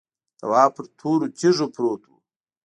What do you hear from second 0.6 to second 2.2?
پر تورو تیږو پروت و.